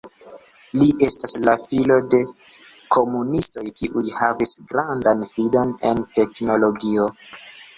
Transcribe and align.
Li 0.77 0.85
estas 1.07 1.35
la 1.49 1.53
filo 1.63 1.97
de 2.13 2.21
komunistoj 2.97 3.67
kiuj 3.81 4.03
havis 4.23 4.55
grandan 4.73 5.23
fidon 5.35 5.77
en 5.91 6.03
teknologio. 6.21 7.07